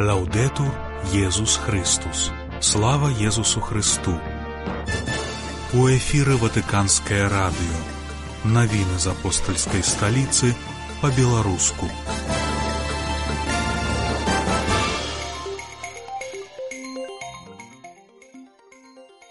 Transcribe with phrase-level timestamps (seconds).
[0.00, 0.74] Лаўдетур
[1.14, 2.32] Езус Христус.
[2.60, 4.18] Слава Езусу Христу.
[5.72, 7.78] У эфіры Ватыканскае радыё.
[8.42, 10.50] Навіны з апостальскай сталіцы
[10.98, 11.86] па-беларуску.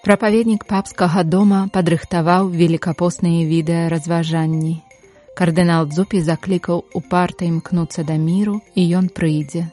[0.07, 4.79] Прапаведнік папскага дома падрыхтаваў велікапосныя відэаразважанні.
[5.35, 9.67] Кардынал Дзупі заклікаў у парта імкнуцца да міру і ён прыйдзе.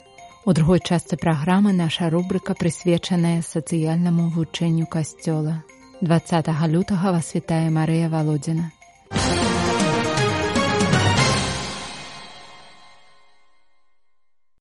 [0.51, 5.63] У другой частцы праграмы наша рубрыка прысвечаная сацыяльнаму вучэнню касцёла.
[6.01, 8.73] 20 лютага вас вітае Марыя Валодзіна.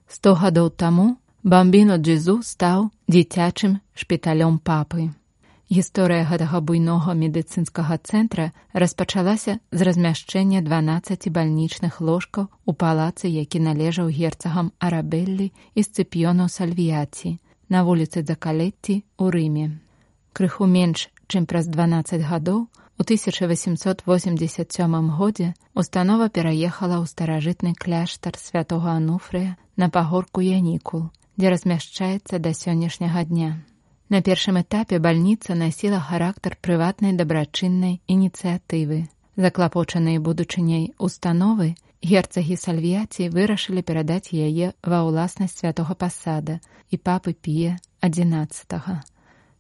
[0.06, 5.10] Сто гадоў таму бамбіно Джзу стаў дзіцячым шпіталём папы.
[5.70, 8.46] Гісторыя гэтага буйнога медыцынскага цэнтра
[8.84, 17.38] распачалася з размяшчэння 12 бальнічных ложкаў у палацы, які належаў герцагам Арабеллі і сцыпіёну сальвіяці
[17.70, 19.78] на вуліцы Закалетці ў Рыме.
[20.34, 22.66] Крыху менш, чым праз 12 гадоў,
[22.98, 32.42] у 1887 годзе установа пераехала ў старажытны кляштар святого Ануфрыя на пагорку Янікул, дзе размяшчаецца
[32.42, 33.62] да сённяшняга дня.
[34.10, 39.06] На першым этапе бальніца насіла характар прыватнай дабрачыннай ініцыятывы.
[39.38, 46.58] Заклапочаныя будучыняй установы герцагі сальвіяці вырашылі перадаць яе ва ўласнасць святого пасада
[46.90, 48.76] і папы пія 11.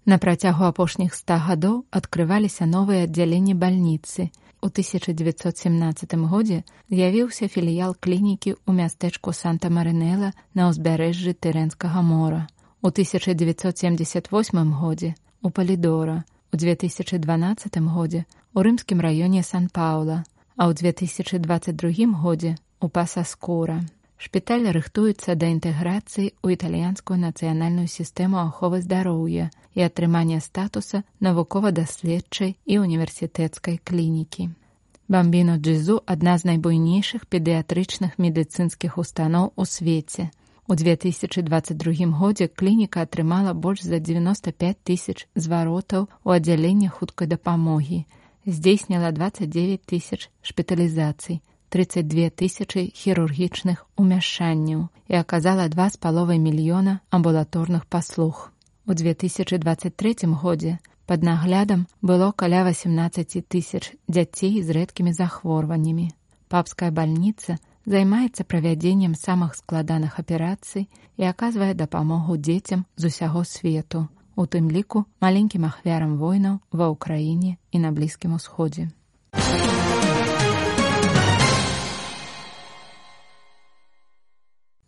[0.09, 4.31] На працягу апошніх ста гадоў адкрываліся новыя аддзяленні бальніцы.
[4.65, 12.47] У 1917 годзе з'явіўся філіял клінікі ў мястэчку Санта-Марынела на ўзбярэжжы тэрэнскага мора.
[12.81, 20.23] У 1978 годзе у палідора, у 2012 годзе у рымскім раёне Сан-Паўла,
[20.55, 23.83] а ў 2022 годзе у пасаскура.
[24.15, 32.79] Шпіталь рыхтуецца да інтэграцыі ў італьянскую нацыянальную сістэму аховы здароўя і атрымання статуса навукова-даследчай і
[32.79, 34.49] універсітэцкай клінікі.
[35.11, 40.31] Бамбіно Джзу адна з найбуйнейшых педыятрычных медыцынскіх устаноў у свеце.
[40.69, 48.05] У 2022 годзе клініка атрымала больш за 95 тысяч зваротаў у аддзяленні хуткай дапамогі,
[48.45, 51.41] здзейсніла 29 тысяч шпіталізацый,
[51.73, 58.53] 32 тысячы хірургічных умяшанняў і аказала два з паловай мільёна амбулаторных паслуг.
[58.85, 60.77] У 2023 годзе
[61.09, 66.13] пад наглядам было каля 18 тысяч дзяцей з рэдкімі захворваннямі.
[66.47, 74.45] Папская бальніца– займаецца правядзеннем самых складаных аперацый і аказвае дапамогу дзецям з усяго свету, у
[74.45, 78.89] тым ліку маленькім ахвярам войнаў ва ўкраіне і на блізкім усходзе.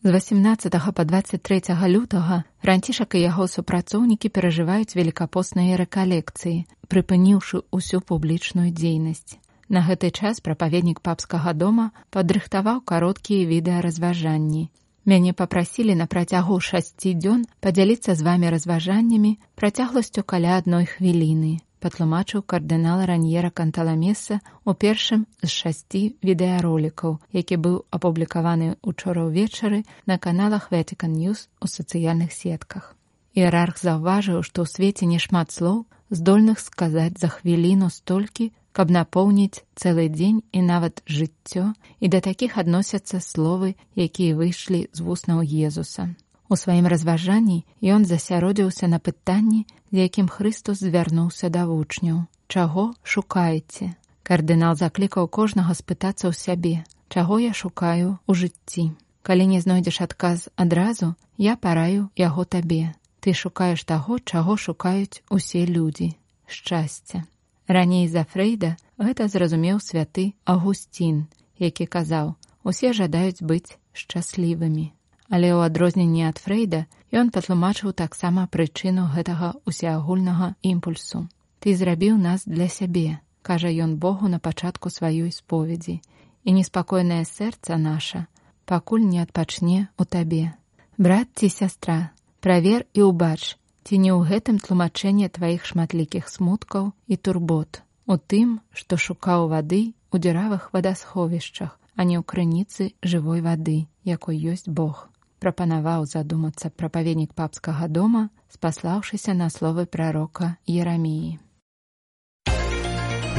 [0.04, 8.74] З 18 па 23 лютага ранцішак і яго супрацоўнікі перажываюць велікапосныя рэкалекцыі, прыпыніўшы ўсю публічную
[8.74, 9.38] дзейнасць.
[9.72, 14.64] На гэты час прапаведнік папскага дома падрыхтаваў кароткія відэаразважанні.
[15.08, 22.44] Мяне папрасілі на працягу шасці дзён падзяліцца з вамі разважаннямі працягласцю каля адной хвіліны, патлумачыў
[22.44, 30.68] кардынал раньера канталамеса у першым з шасці відэаролікаў, які быў апублікаваны учора ўвечары на каналах
[30.76, 32.92] Вэтикан Ньюс у сацыяльных сетках.
[33.40, 40.08] Іерарх заўважыў, што ў свеце няшмат слоў здольных сказаць за хвіліну столькі, каб напоўніць цэлы
[40.10, 46.10] дзень і нават жыццё і да такіх адносяцца словы, якія выйшлі з вуснаў Езуса.
[46.52, 47.64] У сваім разважанні
[47.96, 52.28] ён засяродзіўся на пытанні, з якім Христус звярнуўся да вучняў.
[52.48, 53.96] Чаго шукаеце?
[54.28, 58.92] Кардынал заклікаў кожнага спытацца ў сябе, чаго я шукаю ў жыцці.
[59.24, 62.96] Калі не знойдзеш адказ адразу, я параю яго табе.
[63.22, 66.16] Ты шукаеш таго, чаго шукаюць усе людзі.
[66.48, 67.24] Шчасця.
[67.68, 71.28] Раней за Фрэйда гэта зразумеў святы Агусцін,
[71.60, 74.92] які казаў: усе жадаюць быць шчаслівымі.
[75.32, 81.28] Але ў адрозненні ад Фрэйда ён патлумачыў таксама прычыну гэтага усеагульнага імпульсу.
[81.62, 86.02] Ты зрабіў нас для сябе, кажа ён Богу на пачатку сваёй споведзі,
[86.44, 88.28] і неспакойнае сэрца наша
[88.66, 90.54] пакуль не адпачне у табе.
[90.98, 97.16] Брат ці сястра, правер і ўбач, Ці не ў гэтым тлумачэнне тваіх шматлікіх смуткаў і
[97.18, 99.82] турбот, у тым, што шукаў вады
[100.14, 105.08] ў дзіравых вадасховішчах, а не ў крыніцы жывой вады, якой ёсць Бог.
[105.42, 111.40] Прапанаваў задумацца прапаведнік папскага дома, спаслаўшыся на словы прарока Ераміі.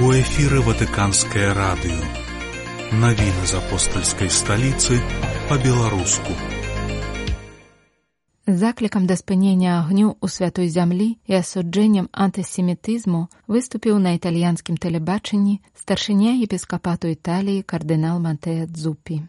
[0.03, 2.03] У эфіры ватыканскае радыё.
[3.05, 4.99] Навіны з апостальскай сталіцы
[5.49, 6.35] па-беларуску.
[8.47, 16.33] Заклікам да спынення агню ў святой зямлі і асуджэннем антысемітызму выступіў на італьянскім тэлебачанні старшыня
[16.43, 19.23] епіскапату Італіі кардынал Мантэя Дзупі.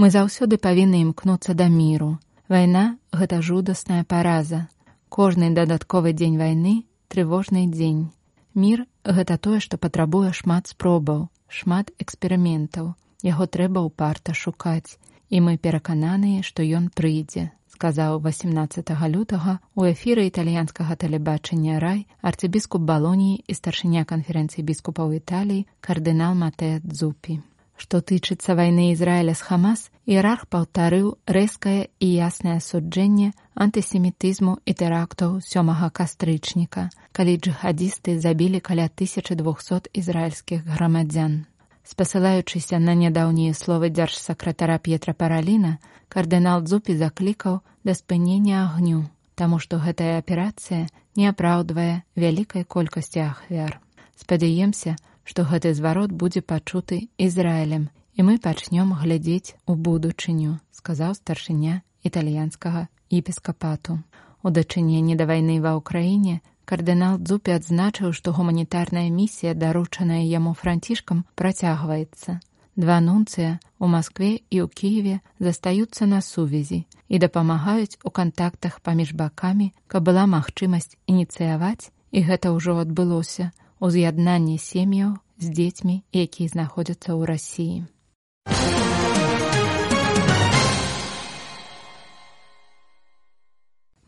[0.00, 2.16] Мы заўсёды павінны імкнуцца да міру.
[2.48, 4.72] Вайна гэта жудасная параза.
[5.12, 8.08] Кожны дадатковы дзень вайны трывожны дзень.
[8.56, 12.96] Мір гэта тое, што патрабуе шмат спробаў, шмат эксперыментаў.
[13.20, 14.96] Яго трэба ўпарта шукаць,
[15.28, 22.86] і мы перакананыя, што ён прыйдзе сказаў 18 лютага у эфіры італьянскага тэлебачання рай арцыбіскуп
[22.90, 27.42] балоніі і старшыня канферэнцыі біскупаў італіі кардынал Матэа Дзупі.
[27.76, 33.32] Што тычыцца вайны Ізраіля з Хамас, іерарх паўтарыў рэзкае і яснае асуджэнне
[33.66, 41.34] антысемітызму і тэрактаў сёмага кастрычніка, калі джихадзісты забілі каля 1200 ізраільскіх грамадзян.
[41.84, 45.76] Спасылаючыся на нядаўнія словы дзяржсакратара П'етра Параліна,
[46.08, 49.04] кардынал Дзупі заклікаў да спынення агню,
[49.36, 53.80] таму што гэтая аперацыя не апраўдвае вялікай колькасці ахвяр.
[54.16, 54.96] Спадзяемся,
[55.28, 62.88] што гэты зварот будзе пачуты Ізраілем, і мы пачнём глядзець у будучыню, сказаў старшыня італьянскага
[63.12, 64.00] епіскапату.
[64.40, 71.24] У дачыненні да вайны ва ўкраіне Кардынал Дзупі адзначыў, што гуманітарная місія, даручаная яму францішкам,
[71.36, 72.40] працягваецца.
[72.76, 79.12] Два нунцыя у Маскве і ў Кіеве застаюцца на сувязі і дапамагаюць у кантактах паміж
[79.12, 86.48] бакамі, каб была магчымасць ініцыяваць, і гэта ўжо адбылося у з'яднанні сем'яў з дзецьмі, якія
[86.48, 87.84] знаходзяцца ў рассіі.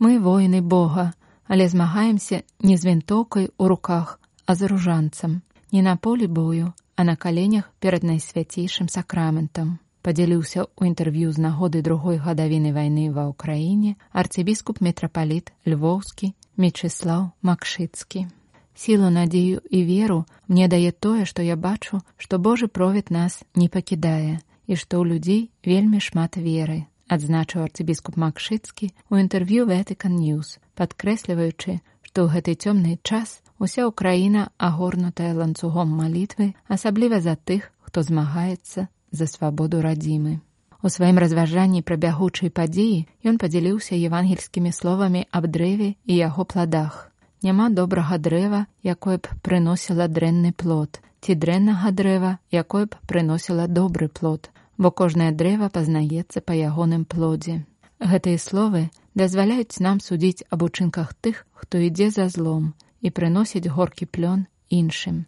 [0.00, 1.12] Мы воіны Бога,
[1.48, 7.04] але змагаемся не з вінтоўкай у руках, а з ружанцам, не на полі бою, а
[7.04, 9.78] на каленях перад найсвяцейшым сакраментам.
[10.06, 18.30] Падзяліўся ў інтэрв'ю з нагоды другой гадавіны вайны ва ўкраіне арцыбіскуп метрапаліт львоўскі мечыслаў макшыцкі.
[18.76, 23.68] Сілу надзею і веру мне дае тое, што я бачу, што Божы провід нас не
[23.68, 30.58] пакідае і што ў людзей вельмі шмат веры, адзначыў арцыбіскуп Макшыцкі ў інтэрв'ю Вэтыкан Ньюс,
[30.74, 38.02] падкрэсліваючы, што ў гэты цёмны час уся ўкраіна агорнутая ланцугом малітвы, асабліва за тых, хто
[38.02, 40.40] змагаецца за свабоду радзімы.
[40.82, 47.10] У сваім разважанні пра бягучай падзеі ён падзяліўся евангельскімі словамі аб дрэве і яго пладах.
[47.42, 54.08] Няма добрага дрэва, якое б прыносіла дрэнны плод, ці дрэннага дрэва, якое б прыносіла добры
[54.08, 57.64] плод, бо кожнае дрэва пазнаецца па ягоным плодзе.
[58.00, 64.06] Гэтыя словы дазваляюць нам судзіць аб учынках тых, хто ідзе за злом і прыносіць горкі
[64.06, 65.24] плён іншым.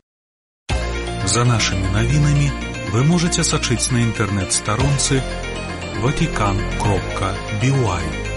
[1.25, 2.49] За нашымі навінамі
[2.93, 5.21] вы можете сачыць на інтэрнэт-старонцы
[6.01, 8.28] ватикан кропка бівай.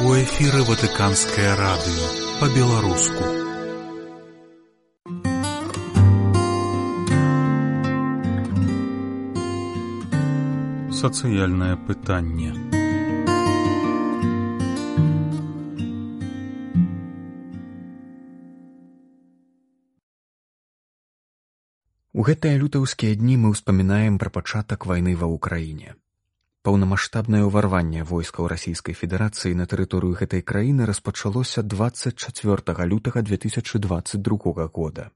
[0.00, 2.06] У эфіры ватыканскае радыё
[2.40, 3.24] па-беларуску.
[11.00, 12.56] Сацыяльнае пытанне.
[22.12, 26.00] У гэтыя лютаўскія дні мы ўспамінаем пра пачатак вайны ва ўкраіне.
[26.68, 35.08] Паўнамасштабнае ўварванне войскаў расійскай федэрацыі на тэрыторыю гэтай краіны распачалося 24 лютага 2022 года.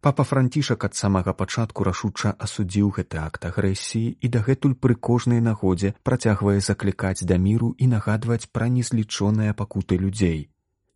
[0.00, 5.92] Папа францішак ад самага пачатку рашуча асудзіў гэты акт агрэсіі і дагэтуль пры кожнай нагодзе
[6.08, 10.48] працягвае заклікаць да міру і нагадваць пра незлічоныя пакуты людзей.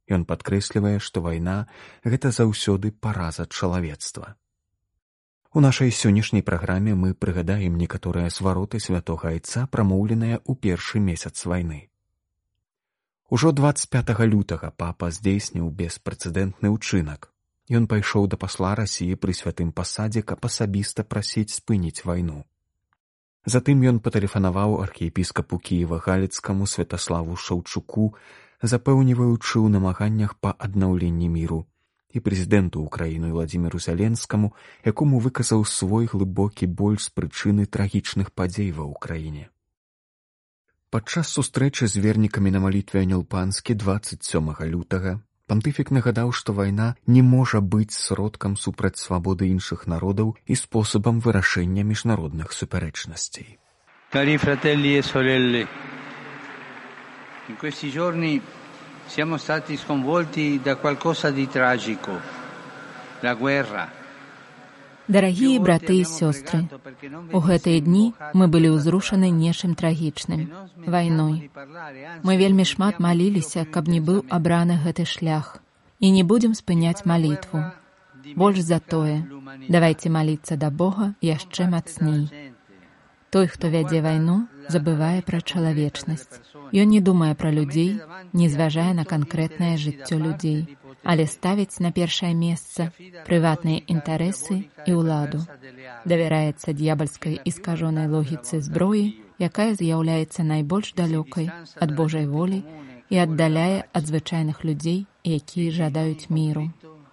[0.08, 1.66] Ён падкрэслівае, што вайна
[2.00, 4.39] гэта заўсёды параза чалавецтва.
[5.52, 11.90] У нашай сённяшняй праграме мы прыгадаем некаторыя свароты святога айца прамоўленыя ў першы месяц вайны.
[13.34, 17.34] Ужо 25 лютага папа здзейсніў беспрэцэдэнтны ўчынак.
[17.66, 22.46] Ён пайшоў да пасла рассіі пры святым пасадзе, каб асабіста прасіць спыніць вайну.
[23.42, 28.14] Затым ён патэлефанаваў архіепіскапу кіева галецкаму святаславу шаўчуку,
[28.62, 31.66] запэўніваючы ў намаганнях па аднаўленні міру
[32.12, 34.52] і прэзідэнту ўкраіны владимиру зяленскаму
[34.92, 39.48] якому выказаў свой глыбокі боль з прычыны трагічных падзей ва ўкраіне
[40.90, 45.18] падчас сустрэчы з вернікамі на малітве анёлпанскі 27 лютага
[45.50, 51.82] пантыфік нагадаў што вайна не можа быць сродкам супраць свабоды іншых народаў і спосабам вырашэння
[51.82, 53.58] міжнародных супярэчнасцей.
[54.14, 55.66] Cari fratelli e sorelle,
[57.48, 58.40] in questi giorni
[59.10, 62.12] siamo stati sconvolti da qualcosa di tragico,
[63.20, 63.88] la guerra.
[65.10, 66.70] Дарагія браты і сёстры,
[67.34, 70.46] у гэтыя дні мы былі ўзрушаны нечым трагічным
[70.86, 71.50] вайной.
[72.22, 75.58] Мы вельмі шмат маліліся, каб не быў абраны гэты шлях
[75.98, 77.74] і не будзем спыняць малітву.
[78.38, 79.26] Больш за тое,
[79.66, 82.30] давайце маліцца да Бога яшчэ мацней.
[83.34, 86.40] Той, хто вядзе вайну, забывае пра чалавечнасць.
[86.72, 87.98] Ён не думае пра людзей,
[88.32, 90.60] не зважае на канкрэтнае жыццё людзей,
[91.02, 92.90] але ставіць на першае месца
[93.28, 95.40] прыватныя інтарэсы і ўладу.
[96.04, 99.06] Давяраецца д'ябальскай і скажонай логіцы зброі,
[99.40, 101.50] якая з'яўляецца найбольш далёкай
[101.80, 102.62] ад Божай волі
[103.10, 106.70] і аддаляе ад звычайных людзей, якія жадаюць міру.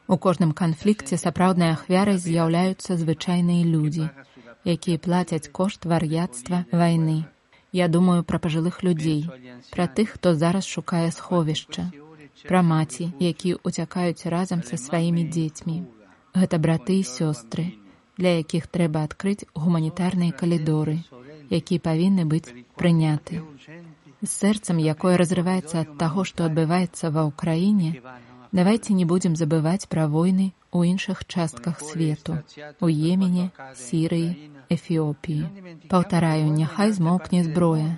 [0.08, 4.12] У кожным канфлікце сапраўднай ахвярай з'яўляюцца звычайныя людзі,
[4.76, 7.18] якія плацяць кошт вар'яцтва вайны.
[7.72, 9.30] Я думаю пра пажылых людзей,
[9.72, 11.92] пра тых, хто зараз шукае сховішча,
[12.48, 15.84] пра маці, якія уцякаюць разам са сваімі дзецьмі.
[16.34, 17.76] Гэта браты і сёстры,
[18.18, 21.04] для якіх трэба адкрыць гуманітарныя калідоры,
[21.52, 23.44] якія павінны быць прыняты.
[24.22, 28.00] З сэрцам, якое разрываецца ад таго, што адбываецца ва ўкраіне,
[28.52, 32.44] давайте не будзем забываць пра войны у іншых частках свету,
[32.80, 35.88] у Емене, Сірыі, Эфіопіі.
[35.90, 37.98] Паўтараю, няхай змоўкне зброя.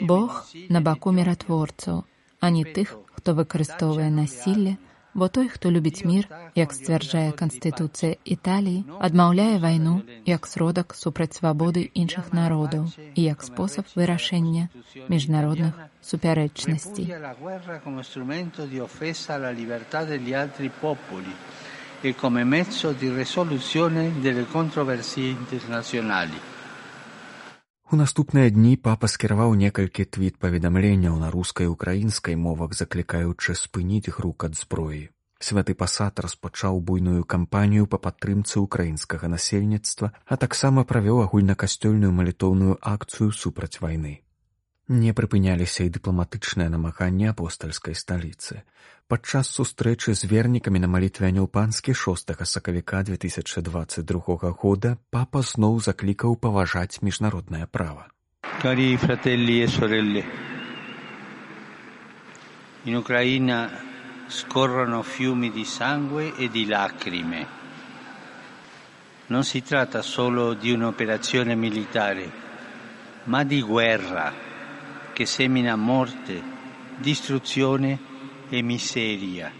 [0.00, 2.04] Бог на баку міратворцаў,
[2.40, 4.76] а не тых, хто выкарыстоўвае насілле,
[5.14, 11.90] бо той, хто любіць мір, як сцвярджае канстытуцыя Італіі, адмаўляе вайну як сродак супраць свабоды
[11.94, 14.70] іншых народаў і як спосаб вырашэння
[15.10, 17.10] міжнародных супярэчнасцей.
[22.02, 26.40] E come mezzo di risoluzione delle controversie internazionali.
[27.90, 34.14] У наступныя дні папа скіраваў некалькі твіт паведамленняў на рускай і украінскай мовах, заклікаючы спыніць
[34.14, 35.10] грук ад зброі.
[35.42, 43.34] Святы пасад распачаў буйную кампанію па падтрымцы украінскага насельніцтва, а таксама правёў агульнакасцёльную малітоўную акцыю
[43.34, 44.22] супраць вайны.
[44.90, 48.64] Не прыпыняліся і дыпламатычныя намаганні апостальскай сталіцы.
[49.06, 57.06] Падчас сустрэчы з вернікамі на малітвяню панскі 6 сакавіка 2022 года папа зноў заклікаў паважаць
[57.06, 58.10] міжнароднае права.
[58.58, 60.24] Карі фрателлі e sorelle.
[62.90, 63.70] In Ucraina
[64.26, 67.46] scorrono fiumi di sangue e di lacrime.
[69.28, 72.26] Non si tratta solo di un'operazione militare,
[73.30, 74.49] ma di guerra
[75.20, 76.42] che semina morte,
[76.96, 77.98] distruzione
[78.48, 79.52] e miseria.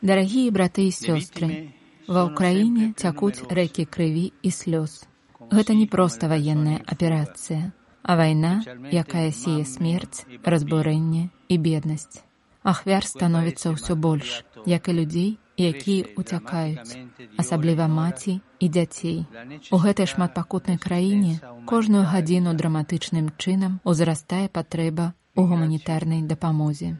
[0.00, 1.74] Дарагія браты і сёстры,
[2.06, 5.02] ва ўкраіне цякуць рэкі крыві і слёз.
[5.50, 7.74] Гэта не проста ваенная аперацыя,
[8.06, 12.22] а вайна, якая сее смерць, разбурэнне і беднасць.
[12.62, 16.98] Ахвяр становіцца ўсё больш, як і людзей, якія уцякаюць,
[17.38, 19.26] асабліва маці і дзяцей.
[19.70, 26.96] У гэтай шматпакутнай краіне кожную гадзіну драматычным чынам узрастае патрэба ў гуманітарнай дапамозе.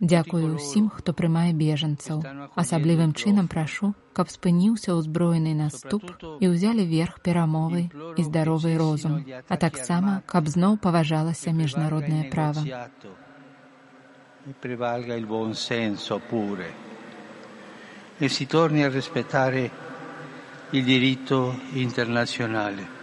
[0.00, 2.22] Дзякую ўсім, хто прымае бежанцаў.
[2.54, 6.06] Асаблівым чынам прашу, каб спыніўся ўзброены наступ
[6.38, 12.62] і ўзялі верх перамовы і здаровы розум, а таксама, каб зноў паважалася міжнароднае права.
[14.62, 16.87] Prevalga il buon senso pure.
[18.18, 19.70] E si torni a rispettare
[20.70, 22.96] il diritto internazionale.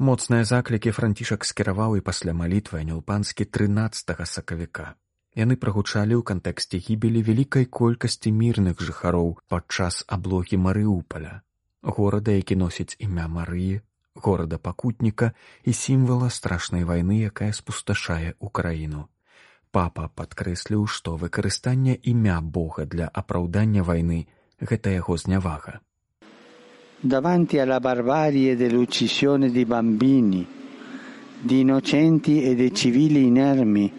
[0.00, 4.96] Моцныя заклікі францішак скіраваў і пасля малітвы анюлпанскі 13 сакавіка.
[5.36, 11.44] Яны прагучалі ў кантэксце гібелі вялікай колькасці мірных жыхароў падчас аблогі Марыуполя,
[11.84, 13.84] горада, які носіць імя Марыі,
[14.14, 15.32] горада пакутніка
[15.64, 19.08] і сімвала страшнай вайны, якая спусташае ўкраіну.
[19.70, 24.26] Папа падкрэсліў, што выкарыстанне імя Бога для апраўдання вайны
[24.58, 25.78] гэта яго знявага.
[27.02, 30.46] Davanti alla barbarie dell'uccisione di bambini,
[31.40, 33.92] di innocenti e dei civili inermi,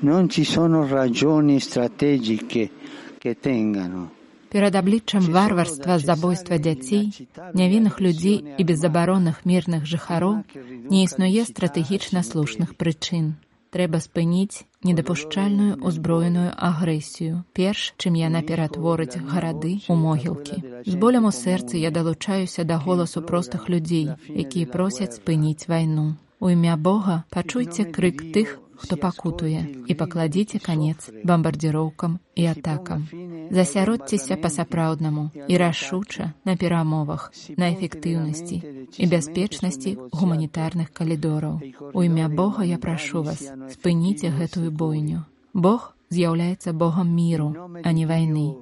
[0.00, 2.70] non ci sono ragioni strategiche
[3.18, 4.10] che tengano.
[4.54, 7.10] Перад абліччам варварства забойства дзяцей,
[7.54, 10.46] нявінных людзей і безабаронных мірных жыхароў
[10.90, 13.34] не існуе стратэгічна слушных прычын
[13.74, 20.56] трэба спыніць недапушчальную ўзброеную агрэсію перш чым яна ператворыць гарады ў могілкі.
[20.90, 26.06] З болем у сэрцы я далучаюся да голасу простых людзей якія просяць спыніць вайну.
[26.40, 33.06] У імя бога пачуйце крык тых хто пакутуе і пакладзіце канец бамбардзіроўкам і атакам
[33.50, 38.60] засяродціся па-сапраўднаму і рашуча на перамовах, на эфектыўнасці
[38.98, 41.60] і бяспечнасці гуманітарных калідораў.
[41.92, 43.44] У імя Бога я прашу вас,
[43.76, 45.24] спыніце гэтую бойню.
[45.54, 47.54] Бог з'яўляецца Богом міру,
[47.84, 48.54] а не вайны.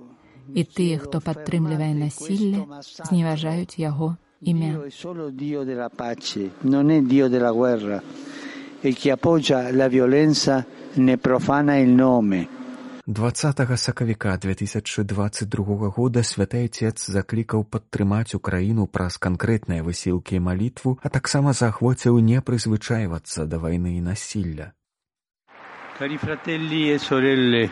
[0.54, 2.66] І тыя, хто падтрымлівае насілле,
[3.08, 4.82] зневажаюць яго імя.
[8.84, 12.48] E chi appoggia la violenza ne profana il nome.
[13.06, 21.08] 20 сакавіка 2022 года святы отец заклікаў падтрымаць украіну праз канкрэтныя высілкі і малітву, а
[21.08, 24.74] таксама заахвоціў не прызвычайвацца да вайны і насілля.
[25.98, 27.70] Cari fratelli e sorelle,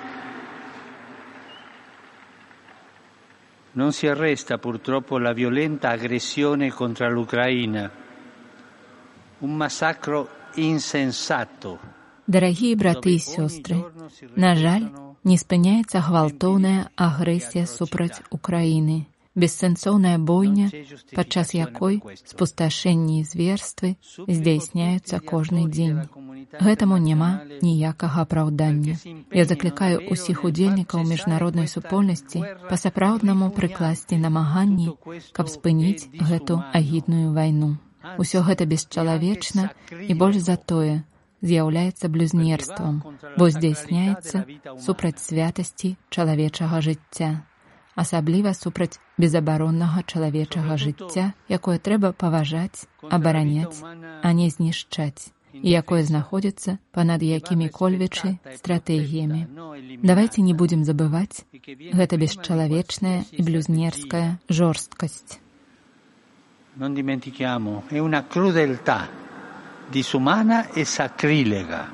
[3.74, 7.90] non si arresta purtroppo la violenta aggressione contro l'Ucraina,
[9.40, 10.38] un massacro.
[12.26, 13.76] Дарагія браты і сёстры,
[14.36, 14.86] на жаль,
[15.24, 20.70] не спыняецца гвалтоўная агрэсія супраць Украіны, бессэнсоўная бойня,
[21.14, 26.06] падчас якой спусташэнні і зверствы здзяйсняюцца кожны дзень.
[26.66, 27.30] Гэтаму няма
[27.62, 28.96] ніякага апраўдання.
[29.40, 34.90] Я заклікаю ўсіх удзельнікаў міжнароднай супольнасці па-сапраўднаму прыкласці намаганні,
[35.36, 37.76] каб спыніць гэту агідную вайну.
[38.18, 41.02] Усё гэта бесчалавечна і больш за тое
[41.42, 43.02] з'яўляецца блюзнерствам,
[43.36, 44.44] бо здзяйсняецца
[44.86, 47.30] супраць святасці чалавечага жыцця,
[47.96, 52.88] асабліва супраць безабароннага чалавечага жыцця, якое трэба паважаць,
[53.18, 53.84] абараняць,
[54.22, 59.42] а не знішчаць і якое знаходзіцца панад якімі-кольвічы стратэгіямі.
[60.02, 61.44] Давайце не будзем забываць,
[62.00, 65.40] гэта бесчалавечная і блюзнерская жорсткасць.
[66.80, 69.06] Non dimentichiamo, è una crudeltà
[69.90, 71.92] disumana e sacrilega.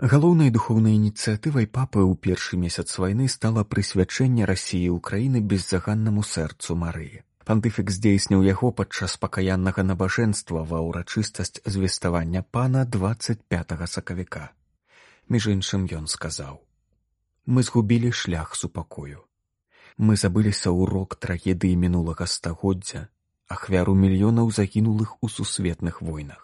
[0.00, 7.20] Галоўнай духоўнай ініцыятывай папы ў першы месяц вайны стала прысвячэнне рассіі ўкраіны беззаганнаму сэрцу Марыі.
[7.44, 14.56] Пантыфік здзейсніў яго падчас пакаяннага набажэнства ва ўрачыстасць звеставання пана 25 сакавіка.
[15.28, 16.64] Між іншым ён сказаў:
[17.52, 19.28] «Мы згубілі шлях супакою.
[19.98, 23.06] Мы забыліся ўрок трагедыі мінулага стагоддзя,
[23.48, 26.42] ахвяру мільёнаў загінулых у сусветных войнах.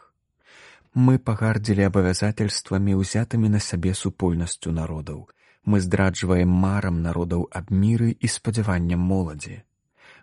[0.95, 5.29] Мы пагардзілі абавязательствамі ўзятымі на сабе супольнасцю народаў.
[5.65, 9.63] Мы здраджваем марам народаў аб міры і спадзяваннем моладзі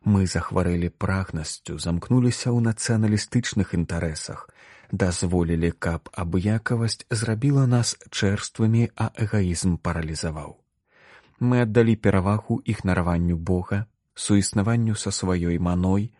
[0.03, 4.47] мы захварэлі прагнасцю замкнуліся ў нацыяналістычных інтарэсах
[4.91, 10.55] дазволілі каб абыякавасць зрабіла нас чэрствымі а эгаізм паралізаваў
[11.39, 16.11] мы аддалі перавагу ігнараванню бога суіснаванню са сваёй маной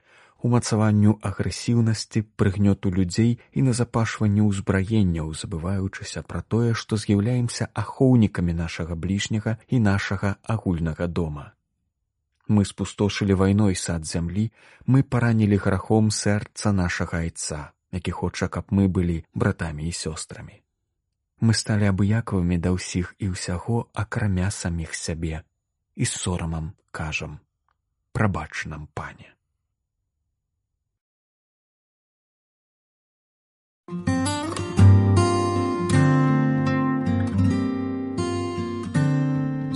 [0.48, 9.58] умацаванню агрэсіўнасці прыгнёту людзей і назапашванню ўзбраенняў забываючыся пра тое што з'яўляемся ахоўнікамі нашага бліжняга
[9.68, 11.52] і нашага агульнага дома.
[12.48, 14.48] Мы спустошылі вайной сад зямлі
[14.88, 17.60] мы паранілі грахом сэрца нашага айца
[17.92, 20.62] які хоча каб мы былі братамі і сёстрамі
[21.40, 25.44] мы сталі абыякавымі да ўсіх і ўсяго акрамя саміх сябе
[25.96, 27.40] і сорамам кажам.
[28.12, 29.32] Прабач нам пане.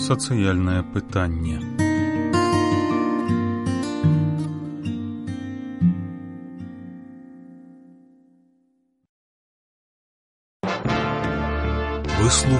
[0.03, 1.82] Сацыяльнае пытанне